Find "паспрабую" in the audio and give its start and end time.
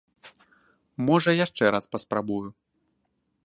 1.95-2.43